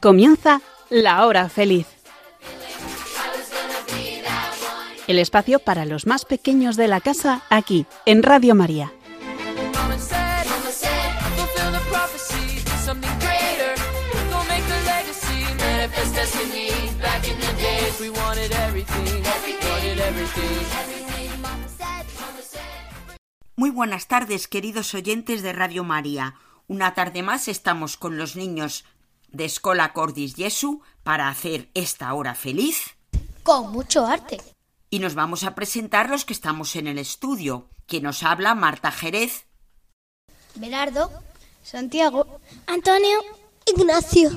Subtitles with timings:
[0.00, 1.86] Comienza la hora feliz.
[5.06, 8.92] El espacio para los más pequeños de la casa aquí, en Radio María.
[23.60, 26.34] Muy buenas tardes, queridos oyentes de Radio María.
[26.66, 28.86] Una tarde más estamos con los niños
[29.28, 32.96] de Escola Cordis Jesu para hacer esta hora feliz.
[33.42, 34.38] Con mucho arte.
[34.88, 37.68] Y nos vamos a presentar los que estamos en el estudio.
[37.86, 39.44] Que nos habla Marta Jerez.
[40.54, 41.10] Berardo.
[41.62, 42.40] Santiago.
[42.66, 43.18] Antonio.
[43.66, 44.30] Ignacio.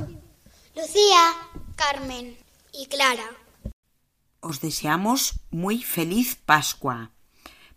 [0.76, 1.34] Lucía.
[1.78, 2.36] Carmen.
[2.74, 3.30] Y Clara.
[4.42, 7.14] Os deseamos muy feliz Pascua.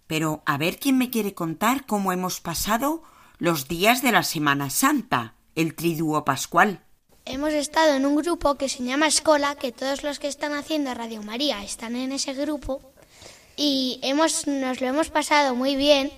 [0.07, 3.03] Pero a ver quién me quiere contar cómo hemos pasado
[3.39, 6.83] los días de la Semana Santa, el triduo pascual.
[7.25, 10.95] Hemos estado en un grupo que se llama Escola, que todos los que están haciendo
[10.95, 12.81] Radio María están en ese grupo
[13.57, 16.13] y hemos, nos lo hemos pasado muy bien.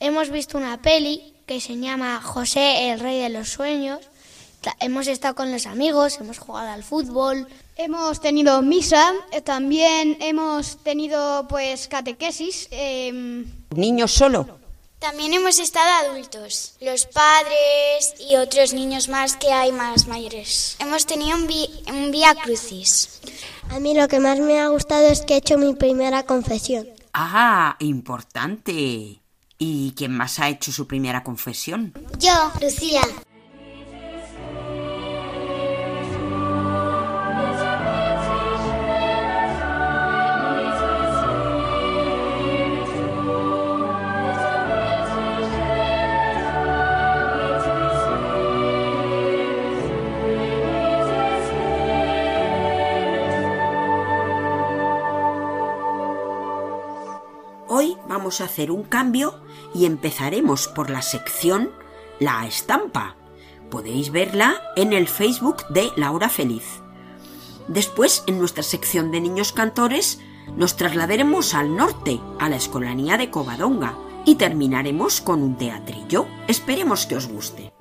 [0.00, 4.00] Hemos visto una peli que se llama José, el rey de los sueños.
[4.80, 7.46] Hemos estado con los amigos, hemos jugado al fútbol.
[7.76, 12.68] Hemos tenido misa, eh, también hemos tenido pues catequesis.
[12.70, 13.44] Eh...
[13.70, 14.60] ¿Niños solo?
[14.98, 20.76] También hemos estado adultos, los padres y otros niños más que hay más mayores.
[20.78, 21.48] Hemos tenido un,
[21.88, 23.20] un vía crucis.
[23.70, 26.86] A mí lo que más me ha gustado es que he hecho mi primera confesión.
[27.14, 29.20] Ah, importante.
[29.58, 31.94] ¿Y quién más ha hecho su primera confesión?
[32.18, 33.00] Yo, Lucía.
[58.30, 59.34] Vamos a hacer un cambio
[59.74, 61.72] y empezaremos por la sección
[62.20, 63.16] La estampa.
[63.72, 66.80] Podéis verla en el Facebook de La Hora Feliz.
[67.66, 70.20] Después, en nuestra sección de niños cantores,
[70.56, 76.28] nos trasladaremos al norte, a la Escolanía de Covadonga, y terminaremos con un teatrillo.
[76.46, 77.72] Esperemos que os guste.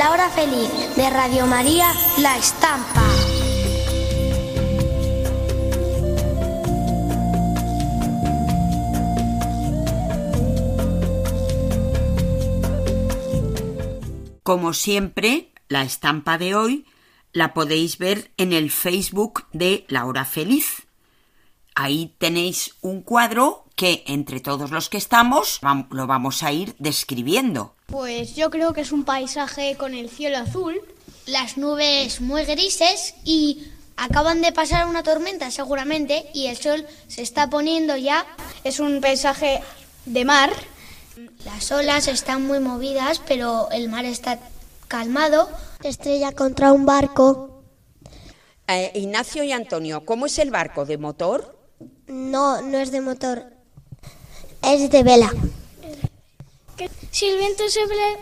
[0.00, 3.02] La hora feliz de Radio María, La Estampa.
[14.42, 16.86] Como siempre, la estampa de hoy
[17.34, 20.86] la podéis ver en el Facebook de La Hora Feliz.
[21.74, 25.58] Ahí tenéis un cuadro que entre todos los que estamos
[25.90, 27.74] lo vamos a ir describiendo.
[27.86, 30.82] Pues yo creo que es un paisaje con el cielo azul,
[31.24, 37.22] las nubes muy grises y acaban de pasar una tormenta seguramente y el sol se
[37.22, 38.26] está poniendo ya.
[38.64, 39.62] Es un paisaje
[40.04, 40.52] de mar.
[41.46, 44.40] Las olas están muy movidas, pero el mar está
[44.88, 45.48] calmado.
[45.82, 47.62] Estrella contra un barco.
[48.68, 50.84] Eh, Ignacio y Antonio, ¿cómo es el barco?
[50.84, 51.58] ¿De motor?
[52.08, 53.59] No, no es de motor.
[54.62, 55.32] Es de vela.
[57.10, 58.16] Si el viento sopla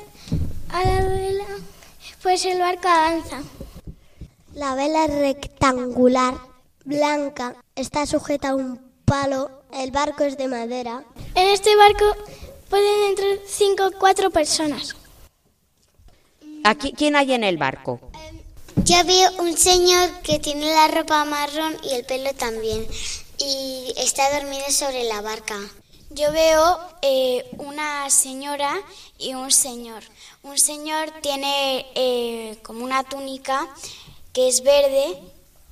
[0.71, 1.44] a la vela,
[2.22, 3.43] pues el barco avanza.
[4.54, 6.34] La vela es rectangular,
[6.84, 11.04] blanca, está sujeta a un palo, el barco es de madera.
[11.34, 12.04] En este barco
[12.69, 14.97] pueden entrar cinco o cuatro personas.
[16.65, 18.00] ¿Aquí, ¿Quién hay en el barco?
[18.84, 22.87] Yo veo un señor que tiene la ropa marrón y el pelo también
[23.38, 25.56] y está dormido sobre la barca.
[26.10, 28.81] Yo veo eh, una señora
[29.19, 30.02] y un señor.
[30.43, 33.69] Un señor tiene eh, como una túnica
[34.32, 35.20] que es verde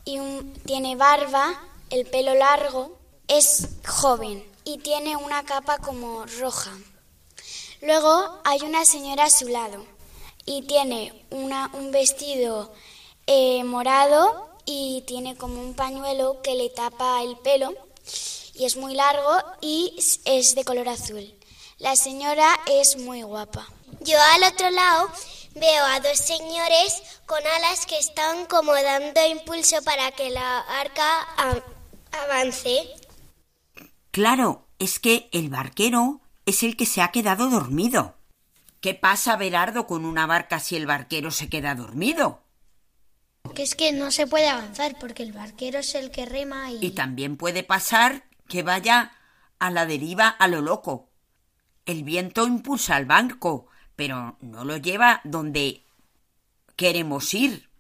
[0.05, 0.21] y
[0.67, 2.99] tiene barba, el pelo largo,
[3.29, 6.71] es joven y tiene una capa como roja.
[7.81, 9.87] Luego hay una señora a su lado
[10.45, 12.75] y tiene una, un vestido
[13.27, 17.73] eh, morado y tiene como un pañuelo que le tapa el pelo
[18.59, 19.95] y es muy largo y
[20.25, 21.35] es de color azul.
[21.79, 23.69] La señora es muy guapa.
[24.01, 25.11] Yo al otro lado
[25.55, 31.23] veo a dos señores con alas que están como dando impulso para que la arca
[32.13, 32.89] avance.
[34.11, 38.15] Claro, es que el barquero es el que se ha quedado dormido.
[38.81, 42.43] ¿Qué pasa, Berardo, con una barca si el barquero se queda dormido?
[43.55, 46.87] Que es que no se puede avanzar porque el barquero es el que rema y...
[46.87, 49.13] Y también puede pasar que vaya
[49.59, 51.11] a la deriva a lo loco.
[51.85, 55.85] El viento impulsa al barco, pero no lo lleva donde
[56.77, 57.71] queremos ir,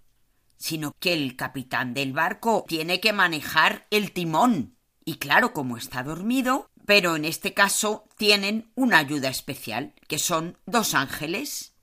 [0.56, 4.76] sino que el capitán del barco tiene que manejar el timón.
[5.04, 10.56] Y claro, como está dormido, pero en este caso tienen una ayuda especial, que son
[10.66, 11.74] dos ángeles.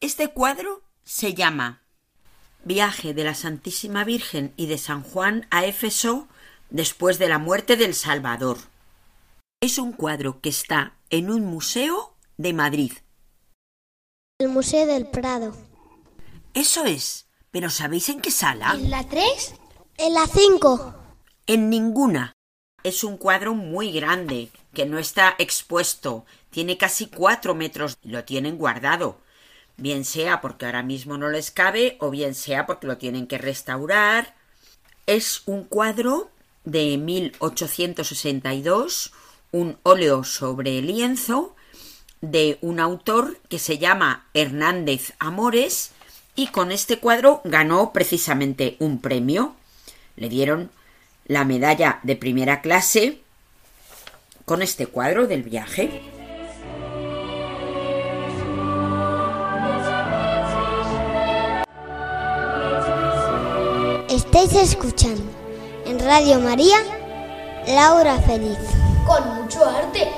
[0.00, 1.82] Este cuadro se llama
[2.64, 6.28] Viaje de la Santísima Virgen y de San Juan a Éfeso
[6.70, 8.58] después de la muerte del Salvador.
[9.60, 12.92] Es un cuadro que está en un museo de Madrid.
[14.38, 15.56] El Museo del Prado.
[16.52, 17.26] Eso es.
[17.50, 18.74] Pero ¿sabéis en qué sala?
[18.74, 19.54] ¿En la 3?
[19.96, 20.94] En la 5.
[21.46, 22.32] En ninguna.
[22.82, 26.26] Es un cuadro muy grande, que no está expuesto.
[26.50, 27.96] Tiene casi cuatro metros.
[28.02, 29.18] Lo tienen guardado.
[29.78, 33.38] Bien sea porque ahora mismo no les cabe, o bien sea porque lo tienen que
[33.38, 34.34] restaurar.
[35.06, 36.30] Es un cuadro
[36.66, 39.12] de 1862,
[39.52, 41.54] un óleo sobre lienzo
[42.20, 45.92] de un autor que se llama Hernández Amores
[46.34, 49.54] y con este cuadro ganó precisamente un premio.
[50.16, 50.70] Le dieron
[51.26, 53.20] la medalla de primera clase
[54.44, 56.02] con este cuadro del viaje.
[64.08, 65.45] Estáis escuchando
[65.86, 66.76] en Radio María
[67.68, 68.58] Laura Feliz.
[69.06, 70.10] Con mucho arte.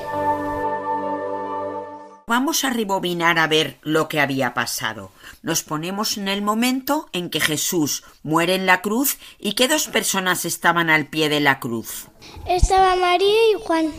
[2.26, 5.11] Vamos a rebobinar a ver lo que había pasado.
[5.43, 9.88] Nos ponemos en el momento en que Jesús muere en la cruz y que dos
[9.88, 12.06] personas estaban al pie de la cruz.
[12.47, 13.93] Estaba María y Juan.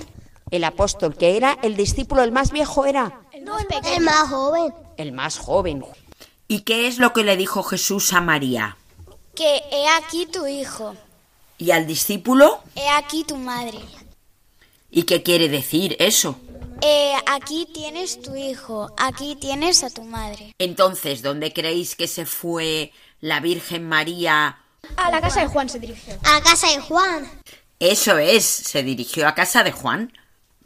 [0.50, 3.22] El apóstol, que era el discípulo, el más viejo era.
[3.32, 4.74] El más joven.
[4.98, 5.86] El más joven.
[6.48, 8.78] ¿Y qué es lo que le dijo Jesús a María?
[9.36, 10.96] Que he aquí tu hijo,
[11.60, 12.64] ¿Y al discípulo?
[12.76, 13.80] he aquí tu madre.
[14.90, 16.40] ¿Y qué quiere decir eso?
[16.82, 20.56] Eh, aquí tienes tu hijo, aquí tienes a tu madre.
[20.58, 24.58] Entonces, ¿dónde creéis que se fue la Virgen María?
[24.96, 26.18] A la casa de Juan se dirigió.
[26.24, 27.30] A casa de Juan.
[27.80, 30.14] Eso es, se dirigió a casa de Juan.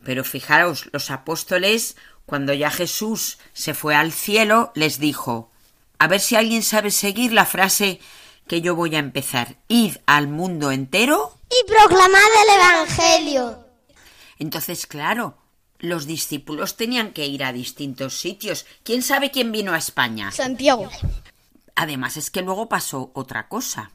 [0.04, 1.96] Pero fijaros, los apóstoles,
[2.28, 5.50] cuando ya Jesús se fue al cielo, les dijo,
[5.98, 8.00] a ver si alguien sabe seguir la frase
[8.48, 9.58] que yo voy a empezar.
[9.68, 11.38] Id al mundo entero.
[11.50, 13.68] Y proclamad el Evangelio.
[14.40, 15.38] Entonces, claro,
[15.80, 18.66] los discípulos tenían que ir a distintos sitios.
[18.84, 20.32] ¿Quién sabe quién vino a España?
[20.32, 20.90] Santiago.
[21.76, 23.92] Además es que luego pasó otra cosa,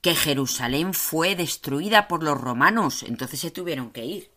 [0.00, 4.30] que Jerusalén fue destruida por los romanos, entonces se tuvieron que ir.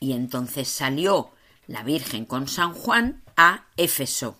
[0.00, 1.30] Y entonces salió
[1.66, 4.38] la Virgen con San Juan a Éfeso.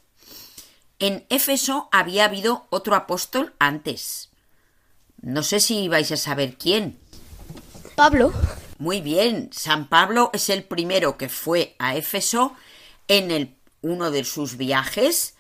[0.98, 4.30] En Éfeso había habido otro apóstol antes.
[5.20, 6.98] No sé si vais a saber quién.
[7.94, 8.32] Pablo.
[8.78, 12.54] Muy bien, San Pablo es el primero que fue a Éfeso
[13.08, 15.34] en el, uno de sus viajes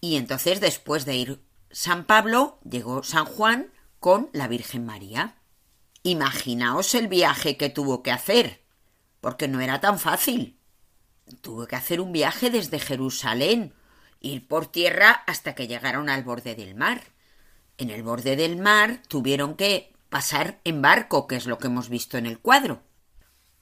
[0.00, 5.36] y entonces después de ir San Pablo llegó San Juan con la Virgen María.
[6.02, 8.62] Imaginaos el viaje que tuvo que hacer,
[9.20, 10.58] porque no era tan fácil.
[11.42, 13.74] Tuvo que hacer un viaje desde Jerusalén,
[14.20, 17.02] ir por tierra hasta que llegaron al borde del mar.
[17.76, 21.88] En el borde del mar tuvieron que pasar en barco, que es lo que hemos
[21.88, 22.82] visto en el cuadro.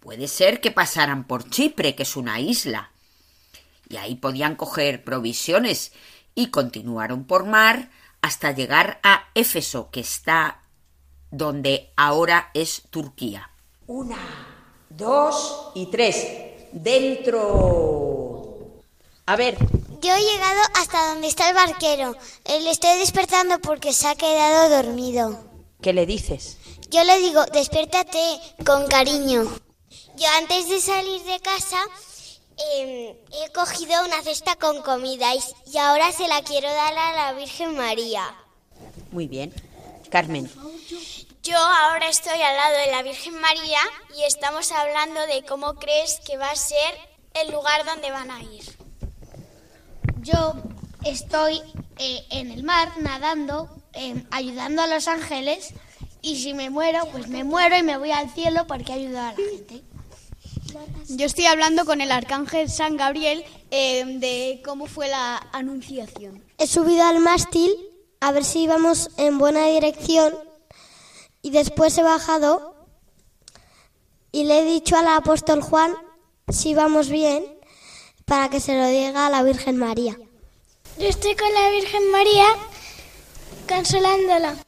[0.00, 2.92] Puede ser que pasaran por Chipre, que es una isla,
[3.88, 5.92] y ahí podían coger provisiones,
[6.34, 10.62] y continuaron por mar hasta llegar a Éfeso, que está
[11.30, 13.50] donde ahora es Turquía.
[13.86, 14.18] Una,
[14.88, 16.26] dos y tres.
[16.72, 18.46] Dentro.
[19.26, 19.56] A ver,
[20.06, 22.14] Yo he llegado hasta donde está el barquero.
[22.44, 25.44] Eh, Le estoy despertando porque se ha quedado dormido.
[25.82, 26.58] ¿qué le dices?
[26.90, 29.42] Yo le digo, despiértate con cariño.
[30.14, 31.78] Yo antes de salir de casa
[32.76, 35.40] em, he cogido una cesta con comida y,
[35.72, 38.32] y ahora se la quiero dar a la Virgen María.
[39.10, 39.52] Muy bien.
[40.08, 40.48] Carmen,
[41.42, 43.80] Yo ahora estoy al lado de la Virgen María
[44.16, 46.94] y estamos hablando de cómo crees que va a ser
[47.34, 48.75] el lugar donde van a ir.
[50.26, 50.54] Yo
[51.04, 51.60] estoy
[51.98, 55.72] eh, en el mar nadando, eh, ayudando a los ángeles
[56.20, 59.28] y si me muero, pues me muero y me voy al cielo porque he ayudado
[59.28, 59.84] a la gente.
[61.10, 66.42] Yo estoy hablando con el arcángel San Gabriel eh, de cómo fue la anunciación.
[66.58, 67.72] He subido al mástil
[68.18, 70.34] a ver si íbamos en buena dirección
[71.40, 72.74] y después he bajado
[74.32, 75.94] y le he dicho al apóstol Juan
[76.48, 77.55] si vamos bien
[78.26, 80.18] para que se lo diga a la Virgen María.
[80.98, 82.44] Yo estoy con la Virgen María
[83.68, 84.65] consolándola.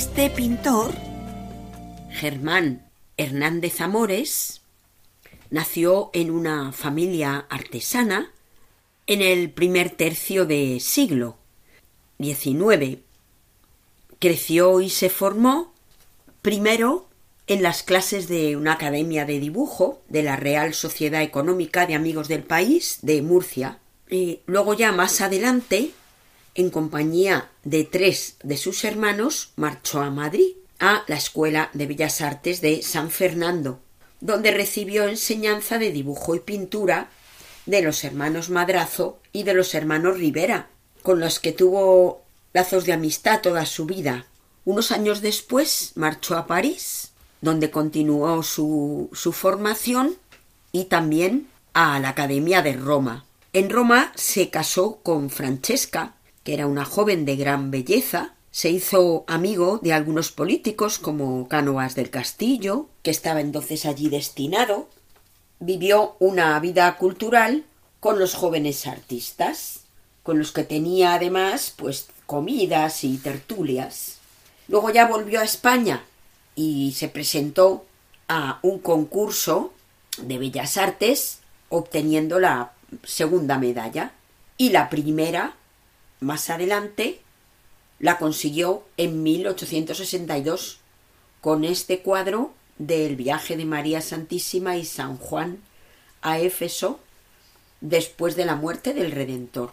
[0.00, 0.94] Este pintor,
[2.10, 2.88] Germán
[3.18, 4.62] Hernández Amores,
[5.50, 8.32] nació en una familia artesana
[9.06, 11.36] en el primer tercio de siglo
[12.18, 13.00] XIX.
[14.18, 15.74] Creció y se formó
[16.40, 17.06] primero
[17.46, 22.26] en las clases de una academia de dibujo de la Real Sociedad Económica de Amigos
[22.26, 23.80] del País de Murcia.
[24.08, 25.90] Y luego ya más adelante
[26.54, 32.20] en compañía de tres de sus hermanos, marchó a Madrid, a la Escuela de Bellas
[32.20, 33.80] Artes de San Fernando,
[34.20, 37.10] donde recibió enseñanza de dibujo y pintura
[37.66, 40.68] de los hermanos Madrazo y de los hermanos Rivera,
[41.02, 44.26] con los que tuvo lazos de amistad toda su vida.
[44.64, 50.16] Unos años después marchó a París, donde continuó su, su formación
[50.72, 53.24] y también a la Academia de Roma.
[53.52, 59.24] En Roma se casó con Francesca, que era una joven de gran belleza, se hizo
[59.28, 64.88] amigo de algunos políticos como Cánovas del Castillo, que estaba entonces allí destinado,
[65.60, 67.64] vivió una vida cultural
[68.00, 69.82] con los jóvenes artistas,
[70.22, 74.18] con los que tenía además pues comidas y tertulias.
[74.68, 76.04] Luego ya volvió a España
[76.56, 77.86] y se presentó
[78.28, 79.72] a un concurso
[80.18, 82.72] de bellas artes obteniendo la
[83.04, 84.12] segunda medalla
[84.56, 85.56] y la primera
[86.20, 87.20] más adelante
[87.98, 90.78] la consiguió en 1862
[91.40, 95.58] con este cuadro del viaje de María Santísima y San Juan
[96.22, 97.00] a Éfeso
[97.80, 99.72] después de la muerte del Redentor.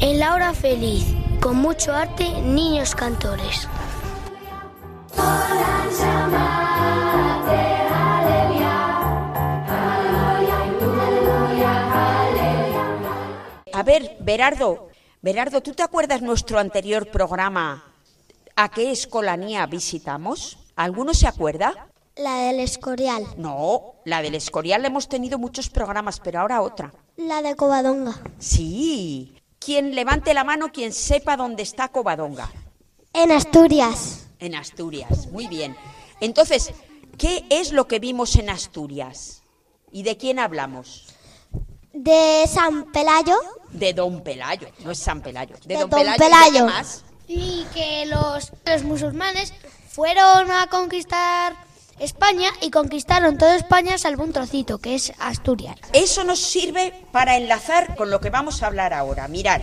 [0.00, 1.06] En Laura Feliz,
[1.42, 3.68] con mucho arte, niños cantores.
[13.72, 14.88] A ver, Berardo,
[15.20, 17.92] Berardo, ¿tú te acuerdas nuestro anterior programa?
[18.54, 20.58] ¿A qué escolanía visitamos?
[20.76, 21.88] ¿Alguno se acuerda?
[22.14, 23.24] La del Escorial.
[23.36, 26.92] No, la del Escorial hemos tenido muchos programas, pero ahora otra.
[27.16, 28.20] La de Covadonga.
[28.38, 29.41] Sí.
[29.64, 32.50] Quien levante la mano, quien sepa dónde está Covadonga.
[33.12, 34.26] En Asturias.
[34.38, 35.76] En Asturias, muy bien.
[36.20, 36.72] Entonces,
[37.18, 39.42] ¿qué es lo que vimos en Asturias?
[39.92, 41.06] ¿Y de quién hablamos?
[41.92, 43.36] De San Pelayo.
[43.70, 45.56] De Don Pelayo, no es San Pelayo.
[45.64, 46.18] De, De Don, Don Pelayo.
[46.18, 46.66] Pelayo.
[47.28, 49.52] Y que los, los musulmanes
[49.88, 51.54] fueron a conquistar
[52.02, 55.76] España y conquistaron toda España salvo un trocito, que es Asturias.
[55.92, 59.28] Eso nos sirve para enlazar con lo que vamos a hablar ahora.
[59.28, 59.60] Mirad,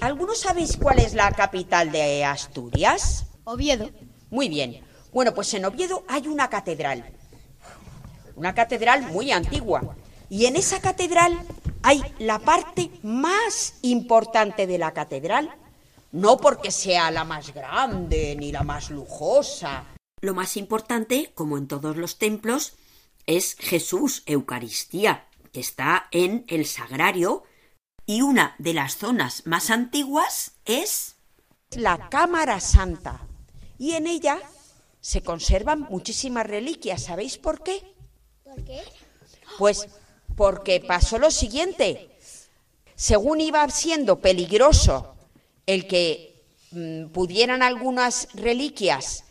[0.00, 3.26] ¿algunos sabéis cuál es la capital de Asturias?
[3.44, 3.90] Oviedo.
[4.30, 4.82] Muy bien.
[5.12, 7.04] Bueno, pues en Oviedo hay una catedral.
[8.34, 9.82] Una catedral muy antigua.
[10.30, 11.38] Y en esa catedral
[11.82, 15.54] hay la parte más importante de la catedral.
[16.12, 19.84] No porque sea la más grande ni la más lujosa.
[20.24, 22.72] Lo más importante, como en todos los templos,
[23.26, 27.42] es Jesús Eucaristía, que está en el sagrario,
[28.06, 31.16] y una de las zonas más antiguas es
[31.72, 33.20] La Cámara Santa.
[33.78, 34.40] Y en ella
[35.02, 37.02] se conservan muchísimas reliquias.
[37.02, 37.82] ¿Sabéis por qué?
[38.44, 38.80] ¿Por qué?
[39.58, 39.88] Pues
[40.36, 42.08] porque pasó lo siguiente.
[42.94, 45.16] Según iba siendo peligroso
[45.66, 49.24] el que mm, pudieran algunas reliquias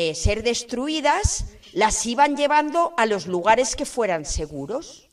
[0.00, 5.08] eh, ser destruidas, las iban llevando a los lugares que fueran seguros.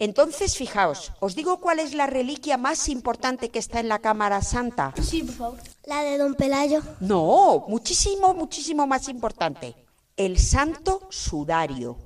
[0.00, 4.42] Entonces, fijaos, os digo cuál es la reliquia más importante que está en la Cámara
[4.42, 4.92] Santa.
[5.00, 5.58] Sí, por favor.
[5.84, 6.82] La de Don Pelayo.
[6.98, 9.76] No, muchísimo, muchísimo más importante.
[10.16, 11.96] El Santo Sudario.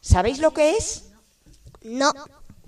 [0.00, 1.04] ¿Sabéis lo que es?
[1.82, 2.12] No.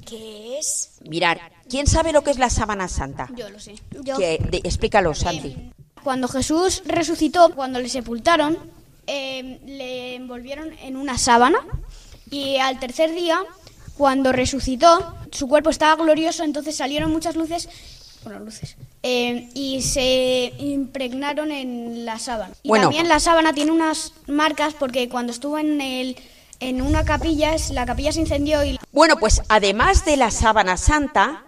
[0.04, 0.98] ¿Qué es?
[1.08, 3.28] Mirar, ¿quién sabe lo que es la Sábana Santa?
[3.34, 3.76] Yo lo sé.
[4.02, 4.16] Yo.
[4.18, 5.72] Que- de- explícalo, Santi.
[6.08, 8.56] Cuando Jesús resucitó, cuando le sepultaron,
[9.06, 11.58] eh, le envolvieron en una sábana
[12.30, 13.38] y al tercer día,
[13.94, 17.68] cuando resucitó, su cuerpo estaba glorioso, entonces salieron muchas luces,
[18.24, 22.54] bueno, luces, eh, y se impregnaron en la sábana.
[22.62, 22.84] Y Bueno.
[22.84, 26.16] también la sábana tiene unas marcas porque cuando estuvo en el
[26.60, 31.44] en una capilla, la capilla se incendió y Bueno, pues además de la sábana santa,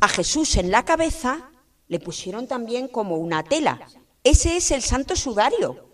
[0.00, 1.50] a Jesús en la cabeza
[1.88, 3.80] le pusieron también como una tela.
[4.24, 5.90] Ese es el santo sudario.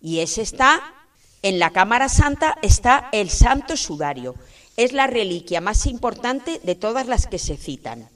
[0.00, 0.94] Y ese está,
[1.42, 4.34] en la cámara santa está el santo sudario.
[4.78, 8.08] Es la reliquia más importante de todas las que se citan.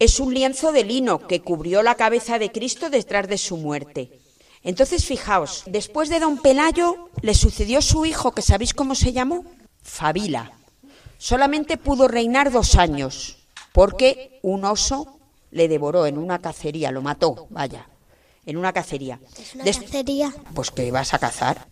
[0.00, 4.18] Es un lienzo de lino que cubrió la cabeza de Cristo detrás de su muerte.
[4.62, 9.44] Entonces, fijaos, después de don Pelayo le sucedió su hijo, que sabéis cómo se llamó,
[9.82, 10.52] Fabila.
[11.18, 13.38] Solamente pudo reinar dos años,
[13.72, 15.18] porque un oso
[15.50, 17.89] le devoró en una cacería, lo mató, vaya,
[18.50, 19.20] en una cacería.
[19.54, 20.34] Una cacería.
[20.54, 21.66] pues que vas a cazar.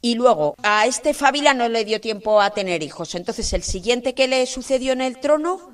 [0.00, 3.14] Y luego, a este Fabila no le dio tiempo a tener hijos.
[3.14, 5.72] Entonces, el siguiente que le sucedió en el trono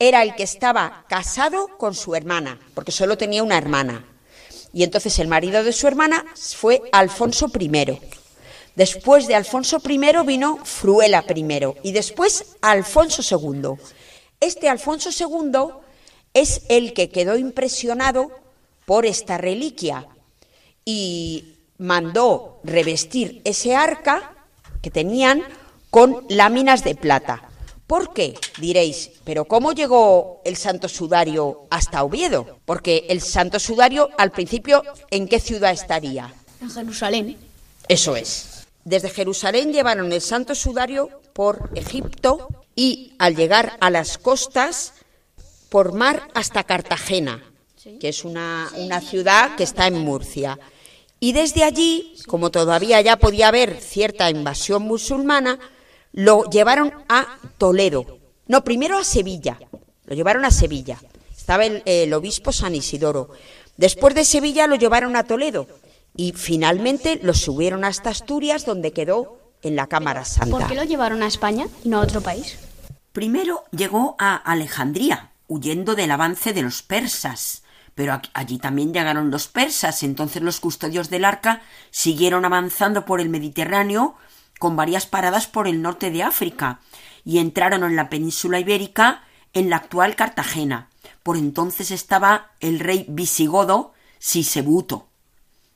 [0.00, 4.06] era el que estaba casado con su hermana, porque solo tenía una hermana.
[4.72, 8.00] Y entonces el marido de su hermana fue Alfonso I.
[8.76, 13.74] Después de Alfonso I vino Fruela I y después Alfonso II.
[14.40, 15.74] Este Alfonso II
[16.32, 18.30] es el que quedó impresionado
[18.90, 20.08] por esta reliquia
[20.84, 24.34] y mandó revestir ese arca
[24.82, 25.44] que tenían
[25.90, 27.48] con láminas de plata.
[27.86, 28.34] ¿Por qué?
[28.58, 32.58] Diréis, pero ¿cómo llegó el Santo Sudario hasta Oviedo?
[32.64, 34.82] Porque el Santo Sudario, al principio,
[35.12, 36.34] ¿en qué ciudad estaría?
[36.60, 37.36] en Jerusalén.
[37.86, 38.66] Eso es.
[38.84, 44.94] Desde Jerusalén llevaron el Santo Sudario por Egipto y al llegar a las costas,
[45.68, 47.49] por mar hasta Cartagena,
[48.00, 50.58] que es una, una ciudad que está en Murcia.
[51.18, 55.58] Y desde allí, como todavía ya podía haber cierta invasión musulmana,
[56.12, 58.18] lo llevaron a Toledo.
[58.46, 59.58] No, primero a Sevilla.
[60.06, 60.98] Lo llevaron a Sevilla.
[61.36, 63.30] Estaba el, el obispo San Isidoro.
[63.76, 65.66] Después de Sevilla lo llevaron a Toledo.
[66.16, 70.50] Y finalmente lo subieron hasta Asturias, donde quedó en la Cámara Santa.
[70.50, 72.58] ¿Por qué lo llevaron a España y no a otro país?
[73.12, 77.62] Primero llegó a Alejandría, huyendo del avance de los persas.
[78.00, 81.60] Pero allí también llegaron los persas, entonces los custodios del arca
[81.90, 84.14] siguieron avanzando por el Mediterráneo
[84.58, 86.80] con varias paradas por el norte de África
[87.26, 90.88] y entraron en la península ibérica en la actual Cartagena.
[91.22, 95.10] Por entonces estaba el rey visigodo Sisebuto.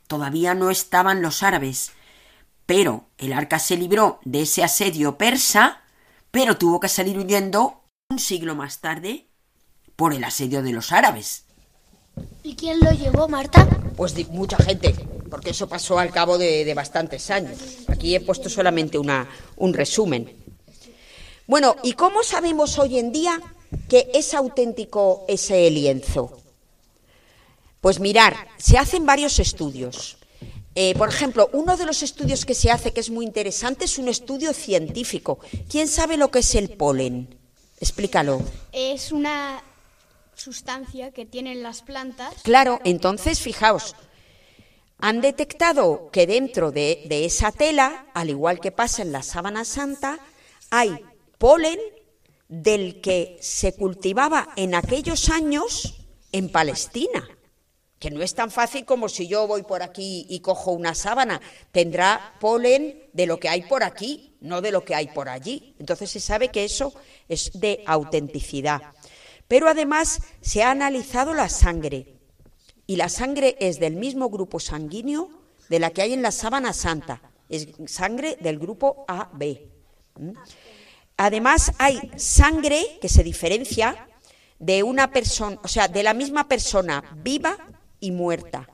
[0.06, 1.92] Todavía no estaban los árabes,
[2.64, 5.82] pero el arca se libró de ese asedio persa,
[6.30, 9.28] pero tuvo que salir huyendo un siglo más tarde
[9.94, 11.43] por el asedio de los árabes.
[12.42, 13.66] ¿Y quién lo llevó, Marta?
[13.96, 14.94] Pues de mucha gente,
[15.31, 17.59] porque eso pasó al cabo de, de bastantes años.
[17.88, 20.31] Aquí he puesto solamente una, un resumen.
[21.46, 23.40] Bueno, ¿y cómo sabemos hoy en día
[23.88, 26.38] que es auténtico ese lienzo?
[27.81, 30.16] Pues mirar, se hacen varios estudios.
[30.74, 33.98] Eh, por ejemplo, uno de los estudios que se hace que es muy interesante es
[33.98, 35.38] un estudio científico.
[35.68, 37.38] ¿Quién sabe lo que es el polen?
[37.81, 38.42] Explícalo.
[38.72, 39.62] Es una
[40.44, 42.35] sustancia que tienen las plantas.
[42.42, 43.96] Claro, entonces fijaos,
[44.98, 49.64] han detectado que dentro de, de esa tela, al igual que pasa en la sábana
[49.64, 50.18] santa,
[50.70, 51.00] hay
[51.38, 51.78] polen
[52.48, 55.94] del que se cultivaba en aquellos años
[56.30, 57.26] en Palestina,
[57.98, 61.40] que no es tan fácil como si yo voy por aquí y cojo una sábana,
[61.72, 65.74] tendrá polen de lo que hay por aquí, no de lo que hay por allí.
[65.78, 66.92] Entonces se sabe que eso
[67.28, 68.83] es de autenticidad.
[69.54, 72.18] Pero además se ha analizado la sangre
[72.88, 75.30] y la sangre es del mismo grupo sanguíneo
[75.68, 79.60] de la que hay en la sábana santa, es sangre del grupo AB.
[80.18, 80.32] ¿Mm?
[81.18, 84.08] Además hay sangre que se diferencia
[84.58, 87.56] de una persona, o sea, de la misma persona viva
[88.00, 88.68] y muerta.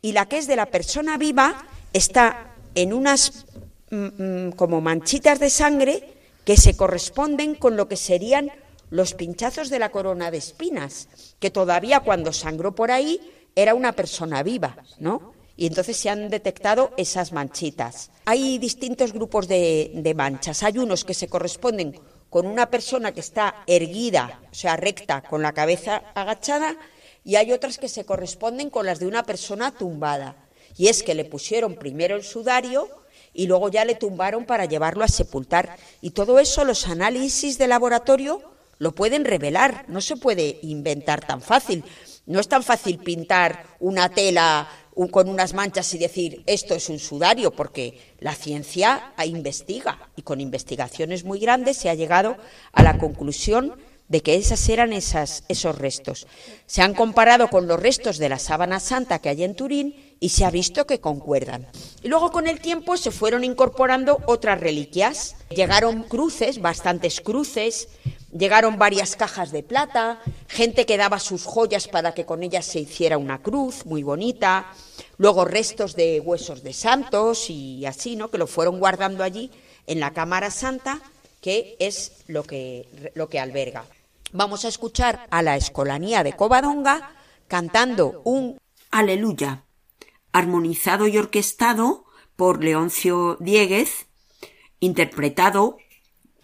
[0.00, 3.46] Y la que es de la persona viva está en unas
[3.90, 8.52] mm, mm, como manchitas de sangre que se corresponden con lo que serían
[8.94, 11.08] los pinchazos de la corona de espinas,
[11.40, 13.20] que todavía cuando sangró por ahí
[13.56, 15.34] era una persona viva, ¿no?
[15.56, 18.12] Y entonces se han detectado esas manchitas.
[18.24, 20.62] Hay distintos grupos de, manchas.
[20.62, 25.42] Hay unos que se corresponden con una persona que está erguida, o sea, recta, con
[25.42, 26.76] la cabeza agachada,
[27.24, 30.36] y hay otras que se corresponden con las de una persona tumbada.
[30.76, 32.88] Y es que le pusieron primero el sudario
[33.32, 35.78] y luego ya le tumbaron para llevarlo a sepultar.
[36.00, 41.40] Y todo eso los análisis de laboratorio lo pueden revelar, no se puede inventar tan
[41.40, 41.84] fácil.
[42.26, 44.68] No es tan fácil pintar una tela
[45.10, 50.40] con unas manchas y decir esto es un sudario, porque la ciencia investiga y con
[50.40, 52.36] investigaciones muy grandes se ha llegado
[52.72, 53.74] a la conclusión
[54.08, 56.26] de que esas eran esos restos.
[56.66, 60.28] Se han comparado con los restos de la sábana santa que hay en Turín y
[60.28, 61.66] se ha visto que concuerdan.
[62.02, 65.36] Y luego con el tiempo se fueron incorporando otras reliquias.
[65.50, 67.88] Llegaron cruces, bastantes cruces,
[68.36, 72.80] llegaron varias cajas de plata, gente que daba sus joyas para que con ellas se
[72.80, 74.66] hiciera una cruz muy bonita,
[75.16, 78.30] luego restos de huesos de santos y así, ¿no?
[78.30, 79.50] Que lo fueron guardando allí
[79.86, 81.00] en la Cámara Santa,
[81.40, 83.84] que es lo que, lo que alberga.
[84.32, 87.12] Vamos a escuchar a la Escolanía de Covadonga
[87.46, 88.58] cantando un
[88.90, 89.64] Aleluya,
[90.32, 92.04] armonizado y orquestado
[92.36, 94.06] por Leoncio Dieguez,
[94.80, 95.78] interpretado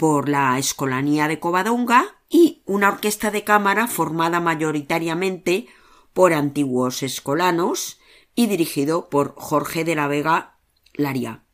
[0.00, 5.66] por la Escolanía de Covadonga y una orquesta de cámara formada mayoritariamente
[6.14, 8.00] por antiguos escolanos
[8.34, 10.56] y dirigido por Jorge de la Vega
[10.94, 11.44] Laria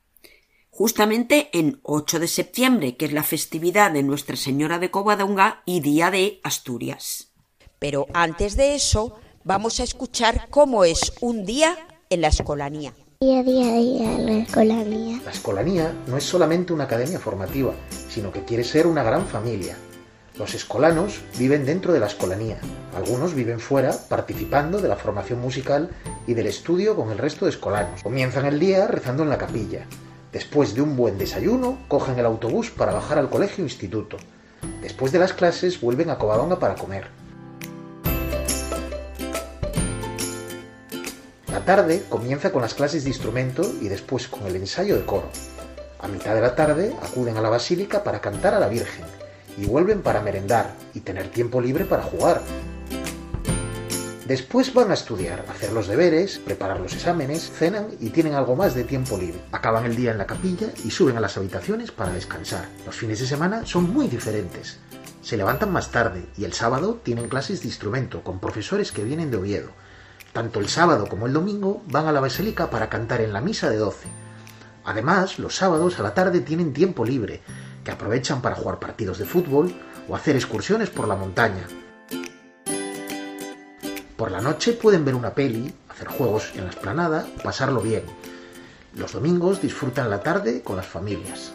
[0.71, 5.81] justamente en 8 de septiembre, que es la festividad de Nuestra Señora de Covadonga y
[5.81, 7.33] Día de Asturias.
[7.81, 11.75] Pero antes de eso, vamos a escuchar cómo es un día
[12.11, 12.93] en la escolanía.
[13.21, 15.21] Día, día, día en la escolanía.
[15.25, 17.73] La escolanía no es solamente una academia formativa,
[18.09, 19.77] sino que quiere ser una gran familia.
[20.39, 22.59] Los escolanos viven dentro de la escolanía,
[22.95, 25.91] algunos viven fuera participando de la formación musical
[26.27, 28.03] y del estudio con el resto de escolanos.
[28.03, 29.87] Comienzan el día rezando en la capilla,
[30.37, 34.19] Después de un buen desayuno, cogen el autobús para bajar al colegio instituto.
[34.83, 37.07] Después de las clases, vuelven a Covadonga para comer.
[41.57, 45.31] La tarde comienza con las clases de instrumento y después con el ensayo de coro.
[46.01, 49.07] A mitad de la tarde acuden a la basílica para cantar a la Virgen
[49.57, 52.43] y vuelven para merendar y tener tiempo libre para jugar.
[54.27, 58.75] Después van a estudiar, hacer los deberes, preparar los exámenes, cenan y tienen algo más
[58.75, 59.41] de tiempo libre.
[59.51, 62.69] Acaban el día en la capilla y suben a las habitaciones para descansar.
[62.85, 64.79] Los fines de semana son muy diferentes.
[65.23, 69.31] Se levantan más tarde y el sábado tienen clases de instrumento con profesores que vienen
[69.31, 69.71] de Oviedo.
[70.37, 73.71] Tanto el sábado como el domingo van a la basílica para cantar en la misa
[73.71, 74.07] de 12.
[74.85, 77.41] Además, los sábados a la tarde tienen tiempo libre,
[77.83, 79.75] que aprovechan para jugar partidos de fútbol
[80.07, 81.67] o hacer excursiones por la montaña,
[84.19, 88.03] por la noche pueden ver una peli, hacer juegos en la esplanada, pasarlo bien.
[88.95, 91.53] Los domingos disfrutan la tarde con las familias.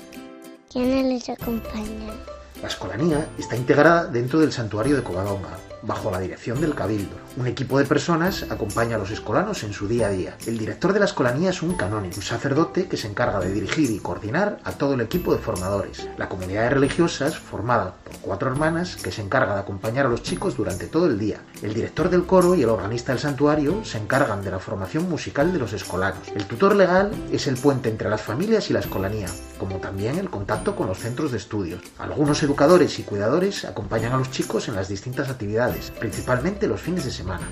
[0.72, 2.18] ¿Quiénes les acompañan?
[2.64, 7.16] La escolanía está integrada dentro del santuario de Covadonga, bajo la dirección del Cabildo.
[7.38, 10.36] Un equipo de personas acompaña a los escolanos en su día a día.
[10.46, 13.90] El director de la escolanía es un canónigo, un sacerdote que se encarga de dirigir
[13.90, 16.10] y coordinar a todo el equipo de formadores.
[16.18, 20.24] La comunidad de religiosas, formada por cuatro hermanas, que se encarga de acompañar a los
[20.24, 21.40] chicos durante todo el día.
[21.62, 25.54] El director del coro y el organista del santuario se encargan de la formación musical
[25.54, 26.28] de los escolanos.
[26.36, 30.30] El tutor legal es el puente entre las familias y la escolanía, como también el
[30.30, 31.82] contacto con los centros de estudios.
[31.98, 37.06] Algunos educadores y cuidadores acompañan a los chicos en las distintas actividades, principalmente los fines
[37.06, 37.21] de semana.
[37.22, 37.48] 島な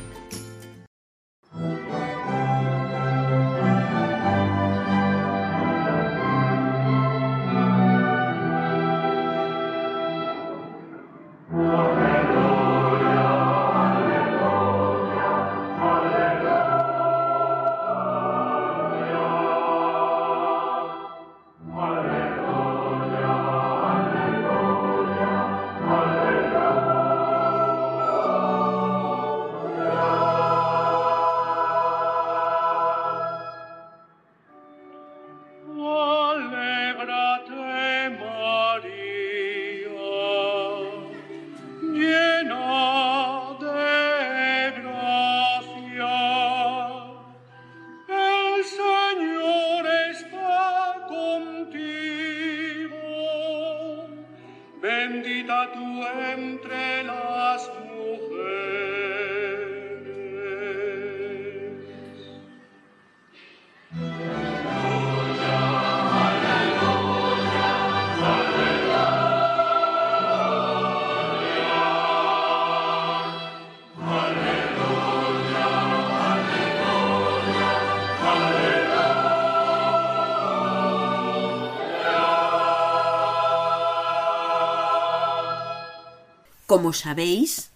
[86.70, 87.72] Como sabéis,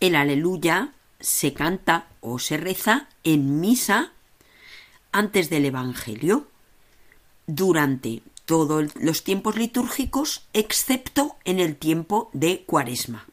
[0.00, 4.14] el aleluya se canta o se reza en misa
[5.12, 6.48] antes del Evangelio,
[7.46, 13.27] durante todos los tiempos litúrgicos, excepto en el tiempo de Cuaresma.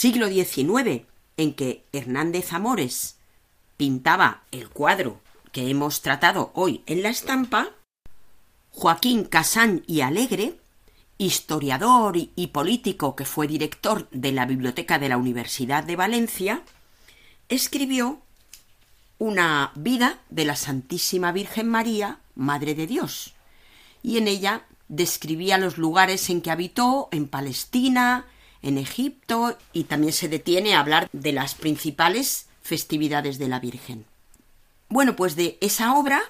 [0.00, 1.02] Siglo XIX
[1.36, 3.18] en que Hernández Amores
[3.76, 5.20] pintaba el cuadro
[5.52, 7.68] que hemos tratado hoy en la estampa,
[8.70, 10.58] Joaquín Casán y Alegre,
[11.18, 16.62] historiador y político que fue director de la Biblioteca de la Universidad de Valencia,
[17.50, 18.22] escribió
[19.18, 23.34] una vida de la Santísima Virgen María, Madre de Dios,
[24.02, 28.24] y en ella describía los lugares en que habitó en Palestina,
[28.62, 34.04] en Egipto y también se detiene a hablar de las principales festividades de la Virgen.
[34.88, 36.20] Bueno, pues de esa obra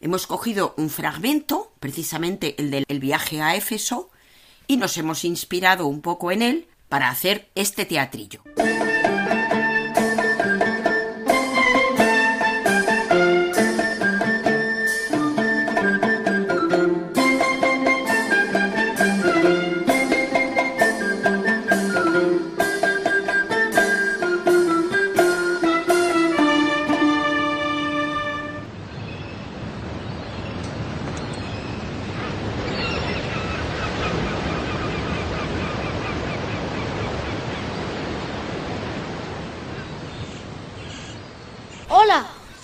[0.00, 4.10] hemos cogido un fragmento, precisamente el del viaje a Éfeso,
[4.66, 8.42] y nos hemos inspirado un poco en él para hacer este teatrillo.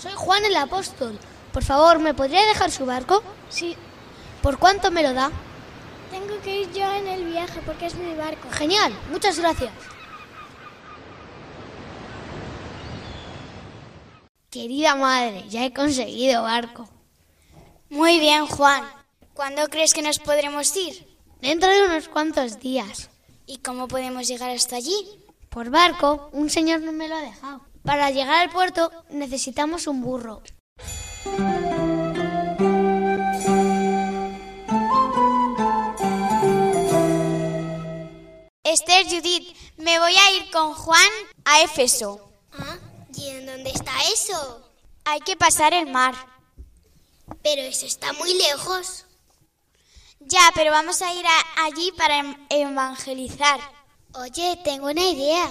[0.01, 1.17] Soy Juan el Apóstol.
[1.53, 3.21] Por favor, ¿me podría dejar su barco?
[3.49, 3.75] Sí,
[4.41, 5.31] ¿Por cuánto me lo da?
[6.09, 8.49] tengo que ir yo en el viaje porque es mi barco.
[8.51, 9.71] Genial, muchas gracias.
[14.49, 16.89] Querida madre, ya he conseguido barco.
[17.89, 18.83] Muy bien, Juan.
[19.33, 21.07] ¿Cuándo crees que nos podremos ir?
[21.39, 23.09] Dentro de unos cuantos días.
[23.45, 25.23] ¿Y cómo podemos llegar hasta allí?
[25.49, 27.61] Por barco, un señor no me lo ha dejado.
[27.83, 30.41] Para llegar al puerto necesitamos un burro.
[38.63, 41.09] Esther Judith, me voy a ir con Juan
[41.45, 42.31] a Éfeso.
[42.53, 42.77] Ah,
[43.15, 44.69] ¿y en dónde está eso?
[45.05, 46.13] Hay que pasar el mar.
[47.43, 49.05] Pero eso está muy lejos.
[50.19, 53.59] Ya, pero vamos a ir a- allí para em- evangelizar.
[54.13, 55.49] Oye, tengo una idea.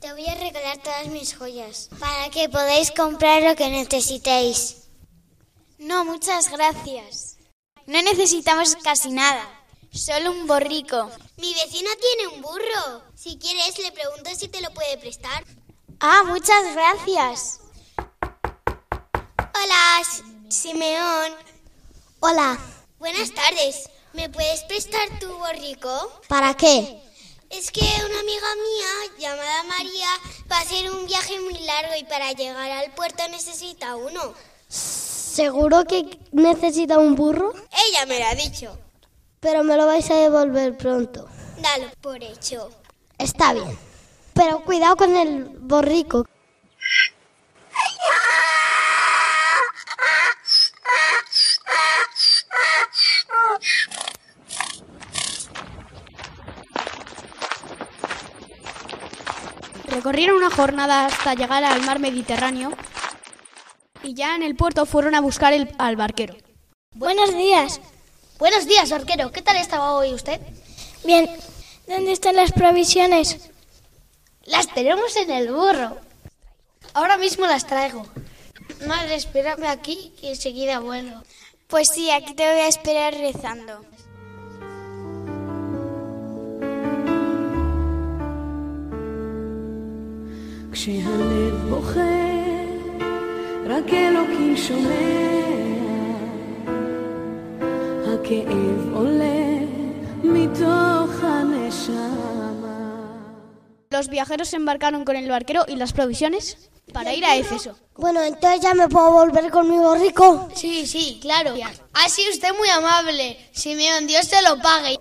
[0.00, 4.88] Te voy a regalar todas mis joyas para que podáis comprar lo que necesitéis.
[5.78, 7.36] No, muchas gracias.
[7.86, 9.44] No necesitamos casi nada.
[9.92, 11.10] Solo un borrico.
[11.36, 13.02] Mi vecino tiene un burro.
[13.14, 15.44] Si quieres, le pregunto si te lo puede prestar.
[16.00, 17.60] Ah, muchas gracias.
[19.54, 20.02] Hola,
[20.48, 21.32] Simeón.
[22.20, 22.58] Hola,
[22.98, 23.90] Buenas tardes.
[24.12, 26.20] ¿Me puedes prestar tu borrico?
[26.26, 27.00] ¿para qué?
[27.50, 30.08] Es que una amiga mía, llamada María,
[30.50, 34.34] va a hacer un viaje muy largo y para llegar al puerto necesita uno.
[34.68, 37.52] ¿Seguro que necesita un burro?
[37.54, 38.78] Ella me lo ha dicho.
[39.40, 41.26] Pero me lo vais a devolver pronto.
[41.62, 42.70] Dalo por hecho.
[43.18, 43.78] Está bien.
[44.34, 46.26] Pero cuidado con el borrico.
[60.08, 62.72] Recorrieron una jornada hasta llegar al mar Mediterráneo
[64.02, 66.34] y ya en el puerto fueron a buscar el- al barquero.
[66.94, 67.78] Buenos días.
[68.38, 69.30] Buenos días, arquero.
[69.32, 70.40] ¿Qué tal estaba hoy usted?
[71.04, 71.28] Bien,
[71.86, 73.50] ¿dónde están las provisiones?
[74.44, 75.98] Las tenemos en el burro.
[76.94, 78.06] Ahora mismo las traigo.
[78.86, 81.20] Madre, espérame aquí y enseguida vuelvo.
[81.66, 83.84] Pues sí, aquí te voy a esperar rezando.
[90.71, 91.99] כשהלב בוכה,
[93.65, 95.33] רק אלוקים שומע.
[98.13, 99.49] הכאב עולה
[100.23, 102.33] מתוך הנשמה.
[103.91, 106.57] Los viajeros se embarcaron con el barquero y las provisiones
[106.91, 107.75] para ir a Éfeso.
[107.95, 110.49] Bueno, entonces ya me puedo volver con mi borrico.
[110.55, 111.53] Sí, sí, claro.
[111.93, 113.37] Ha sido usted muy amable.
[113.51, 114.97] Simeón, Dios se lo pague.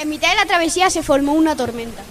[0.00, 2.02] En mitad de la travesía se formó una tormenta.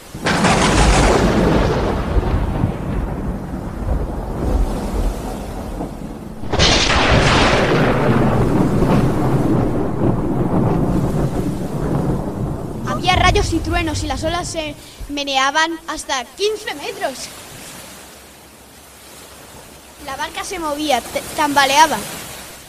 [12.87, 14.75] Había rayos y truenos y las olas se
[15.09, 17.27] meneaban hasta 15 metros.
[20.05, 21.01] La barca se movía,
[21.35, 21.97] tambaleaba.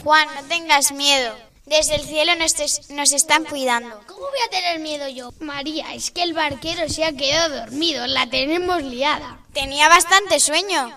[0.03, 1.50] Juan, no tengas miedo.
[1.71, 4.01] Desde el cielo nos, es- nos están cuidando.
[4.05, 5.31] ¿Cómo voy a tener miedo yo?
[5.39, 9.39] María, es que el barquero se ha quedado dormido, la tenemos liada.
[9.53, 10.91] Tenía bastante sueño.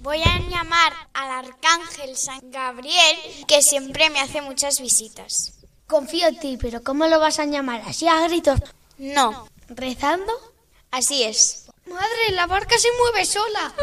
[0.00, 5.52] Voy a llamar al arcángel San Gabriel, que siempre me hace muchas visitas.
[5.86, 7.82] Confío en ti, pero ¿cómo lo vas a llamar?
[7.86, 8.58] ¿Así a gritos?
[8.96, 10.32] No, ¿Rezando?
[10.92, 11.66] así es.
[11.84, 13.74] Madre, la barca se mueve sola.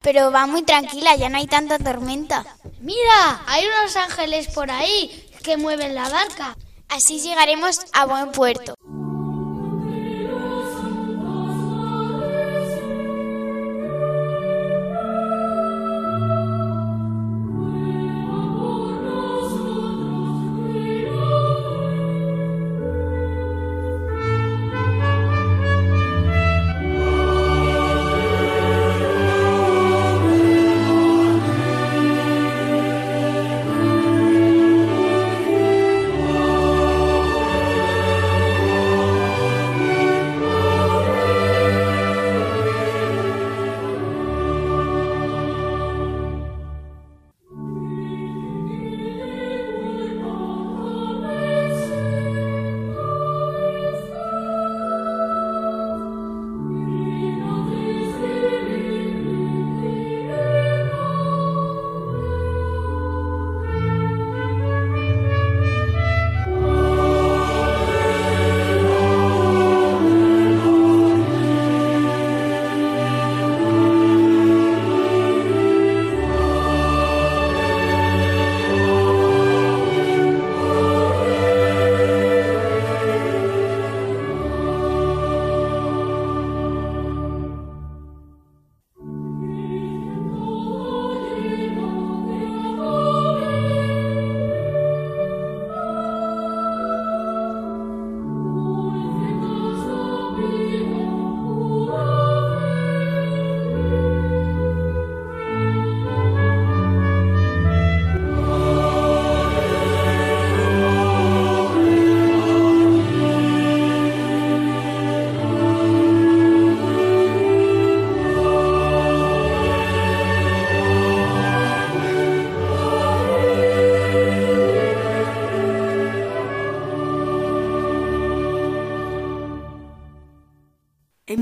[0.00, 2.46] Pero va muy tranquila, ya no hay tanta tormenta.
[2.80, 6.56] Mira, hay unos ángeles por ahí que mueven la barca.
[6.88, 8.74] Así llegaremos a buen puerto.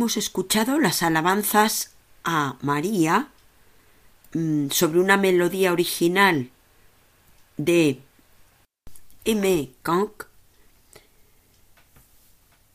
[0.09, 1.92] Hemos escuchado las alabanzas
[2.25, 3.29] a María
[4.33, 6.51] mm, sobre una melodía original
[7.59, 8.01] de
[9.27, 9.71] M.
[9.83, 10.25] Conk,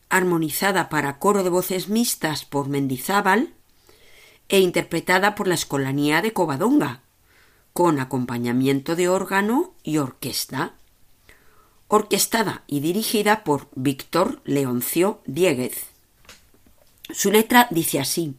[0.09, 3.55] armonizada para coro de voces mixtas por Mendizábal
[4.47, 7.01] e interpretada por la Escolanía de Covadonga,
[7.73, 10.75] con acompañamiento de órgano y orquesta,
[11.87, 15.92] orquestada y dirigida por Víctor Leoncio Dieguez.
[17.09, 18.35] Su letra dice así: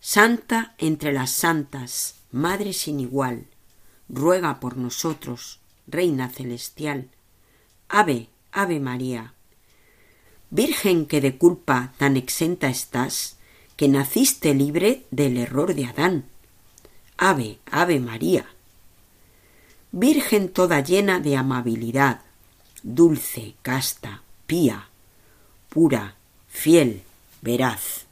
[0.00, 3.46] Santa entre las santas, Madre sin igual,
[4.08, 7.08] ruega por nosotros, Reina celestial.
[7.88, 9.32] Ave, Ave María.
[10.50, 13.36] Virgen que de culpa tan exenta estás,
[13.76, 16.24] que naciste libre del error de Adán.
[17.16, 18.46] Ave, Ave María.
[19.92, 22.20] Virgen toda llena de amabilidad,
[22.82, 24.88] dulce, casta, pía,
[25.68, 26.16] pura,
[26.48, 27.02] fiel,
[27.46, 28.06] veraz.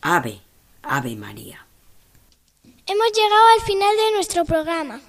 [0.00, 0.40] Ave,
[0.82, 1.66] Ave María.
[2.86, 5.00] Hemos llegado al final de nuestro programa.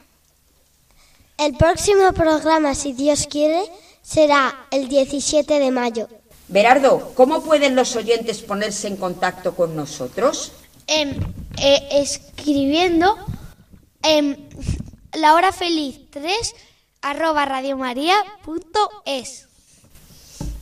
[1.37, 3.61] El próximo programa, si Dios quiere,
[4.01, 6.09] será el 17 de mayo.
[6.47, 10.51] Berardo, ¿cómo pueden los oyentes ponerse en contacto con nosotros?
[10.87, 11.11] Em,
[11.61, 13.15] eh, escribiendo
[14.01, 14.49] en
[15.13, 16.55] la hora feliz 3
[17.03, 19.48] arroba radiomaria.es.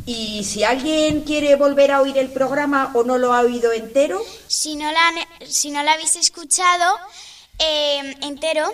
[0.07, 4.21] Y si alguien quiere volver a oír el programa o no lo ha oído entero,
[4.47, 6.95] Si no la, han- si no la habéis escuchado
[7.59, 8.71] eh, entero,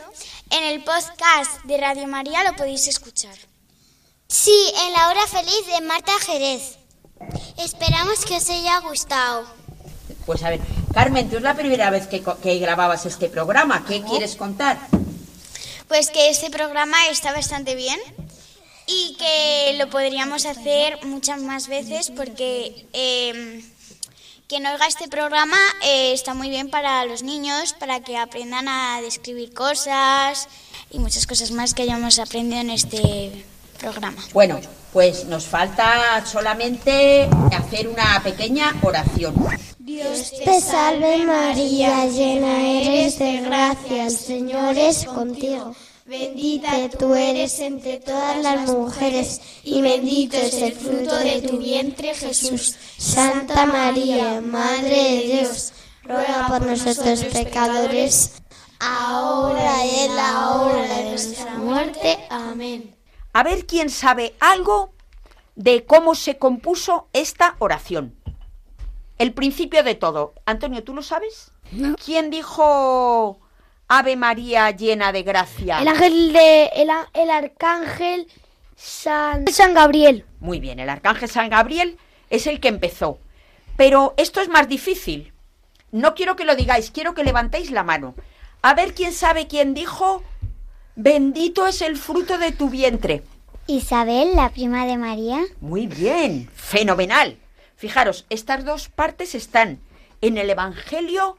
[0.52, 3.36] en el podcast de Radio María lo podéis escuchar.
[4.28, 4.56] Sí,
[4.86, 6.78] en la hora feliz de Marta Jerez.
[7.58, 9.46] Esperamos que os haya gustado.
[10.28, 10.60] pues a ver,
[10.94, 13.84] Carmen, tú es la primera vez que, co- que grababas este programa.
[13.88, 14.78] ¿Qué quieres contar?
[15.88, 18.00] Pues que este programa está bastante bien
[18.88, 23.64] y que lo podríamos hacer muchas más veces porque eh,
[24.48, 29.02] quien oiga este programa eh, está muy bien para los niños, para que aprendan a
[29.02, 30.48] describir cosas
[30.92, 33.46] y muchas cosas más que hayamos aprendido en este
[33.80, 34.24] programa.
[34.34, 34.60] Bueno,
[34.92, 39.34] pues nos falta solamente hacer una pequeña oración.
[39.80, 45.76] Dios te salve María, llena eres de gracia, el Señor es contigo.
[46.06, 52.14] Bendita tú eres entre todas las mujeres y bendito es el fruto de tu vientre
[52.14, 52.76] Jesús.
[52.98, 55.72] Santa María, Madre de Dios,
[56.04, 58.34] ruega por nosotros pecadores,
[58.82, 62.20] ahora y en la hora de nuestra muerte.
[62.30, 62.94] Amén.
[63.32, 64.94] A ver quién sabe algo
[65.56, 68.14] de cómo se compuso esta oración.
[69.18, 70.34] El principio de todo.
[70.46, 71.54] Antonio, ¿tú lo sabes?
[72.04, 73.40] ¿Quién dijo
[73.96, 75.80] Ave María llena de gracia?
[75.80, 78.28] El ángel de el, el arcángel
[78.76, 80.26] San, San Gabriel.
[80.40, 82.00] Muy bien, el arcángel San Gabriel
[82.32, 83.20] es el que empezó.
[83.78, 85.32] Pero esto es más difícil.
[85.92, 88.16] No quiero que lo digáis, quiero que levantéis la mano.
[88.64, 90.24] A ver quién sabe quién dijo,
[90.96, 93.22] bendito es el fruto de tu vientre.
[93.68, 95.40] Isabel, la prima de María.
[95.62, 97.38] Muy bien, fenomenal.
[97.76, 99.80] Fijaros, estas dos partes están
[100.22, 101.38] en el Evangelio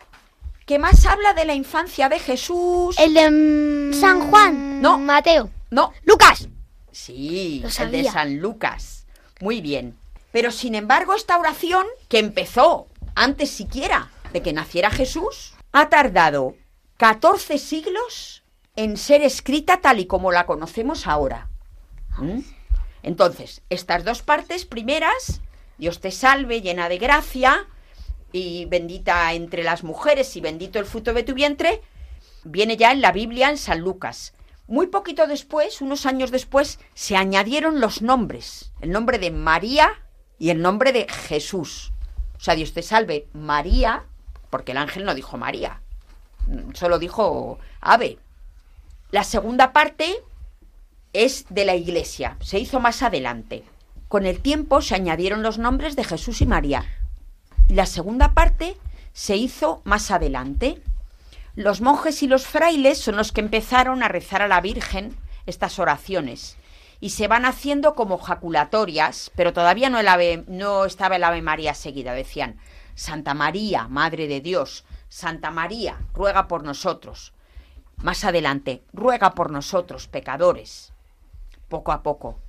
[0.67, 2.99] que más habla de la infancia de Jesús.
[2.99, 4.81] El de mm, San Juan.
[4.81, 4.99] No.
[4.99, 5.51] Mateo.
[5.71, 6.49] No, Lucas.
[6.91, 8.05] Sí, Lo el de.
[8.05, 9.07] San Lucas.
[9.41, 9.97] Muy bien.
[10.33, 16.57] Pero sin embargo, esta oración, que empezó antes siquiera de que naciera Jesús, ha tardado
[16.97, 18.43] 14 siglos
[18.77, 21.49] en ser escrita tal y como la conocemos ahora.
[22.19, 22.41] ¿Mm?
[23.03, 25.41] Entonces, estas dos partes primeras,
[25.79, 27.67] Dios te salve, llena de gracia,
[28.35, 31.82] y bendita entre las mujeres y bendito el fruto de tu vientre,
[32.43, 34.35] viene ya en la Biblia en San Lucas.
[34.66, 40.03] Muy poquito después, unos años después, se añadieron los nombres, el nombre de María
[40.37, 41.93] y el nombre de Jesús.
[42.37, 44.05] O sea, Dios te salve María,
[44.51, 45.80] porque el ángel no dijo María,
[46.72, 48.18] solo dijo ave.
[49.12, 50.12] La segunda parte
[51.12, 53.62] es de la iglesia, se hizo más adelante.
[54.09, 56.85] Con el tiempo se añadieron los nombres de Jesús y María.
[57.69, 58.77] La segunda parte
[59.12, 60.83] se hizo más adelante.
[61.55, 65.79] Los monjes y los frailes son los que empezaron a rezar a la Virgen estas
[65.79, 66.57] oraciones
[67.01, 69.99] y se van haciendo como jaculatorias, pero todavía no,
[70.47, 72.12] no estaba el Ave María seguida.
[72.12, 72.59] Decían,
[72.95, 77.33] Santa María, Madre de Dios, Santa María, ruega por nosotros.
[77.97, 80.93] Más adelante, ruega por nosotros, pecadores.
[81.69, 82.44] Poco a poco.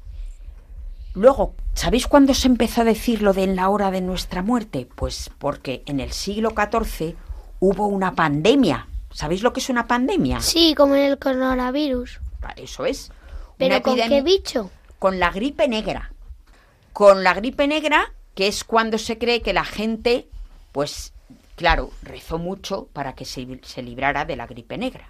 [1.16, 4.88] Luego, ¿sabéis cuándo se empezó a decir lo de en la hora de nuestra muerte?
[4.96, 7.16] Pues porque en el siglo XIV
[7.60, 8.88] hubo una pandemia.
[9.12, 10.42] ¿Sabéis lo que es una pandemia?
[10.42, 12.20] Sí, como en el coronavirus.
[12.58, 13.12] Eso es.
[13.58, 14.70] ¿Pero con qué bicho?
[15.00, 16.12] Con la gripe negra.
[16.92, 20.28] Con la gripe negra, que es cuando se cree que la gente,
[20.74, 21.14] pues,
[21.56, 25.10] claro, rezó mucho para que se, se librara de la gripe negra.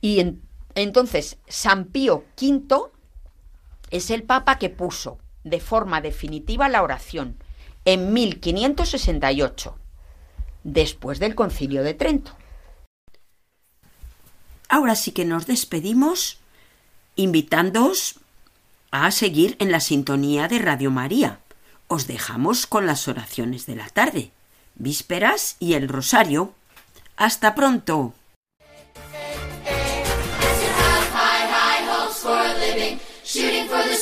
[0.00, 0.42] Y en-
[0.74, 2.90] entonces, San Pío V
[3.94, 7.36] es el papa que puso de forma definitiva la oración
[7.84, 9.78] en 1568,
[10.64, 12.36] después del concilio de Trento.
[14.68, 16.38] Ahora sí que nos despedimos
[17.14, 18.16] invitándoos
[18.90, 21.38] a seguir en la sintonía de Radio María.
[21.86, 24.32] Os dejamos con las oraciones de la tarde,
[24.74, 26.52] vísperas y el rosario.
[27.16, 28.12] Hasta pronto.